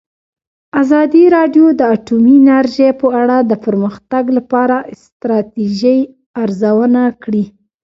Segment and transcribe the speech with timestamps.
[0.81, 5.99] ازادي راډیو د اټومي انرژي په اړه د پرمختګ لپاره د ستراتیژۍ
[6.43, 7.43] ارزونه کړې.